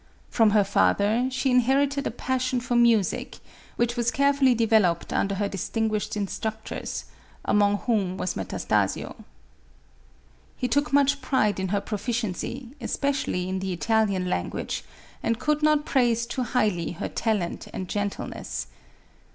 [0.31, 3.37] From her father, she inherited a passion for music,
[3.75, 7.05] which was carefully developed under her dis tinguished instructors,
[7.45, 9.15] among whom was Metastasio.
[10.57, 14.83] He took much pride in her proficiency, especially in the Italian language,
[15.21, 18.65] and could not praise too highly her talent and gentleness.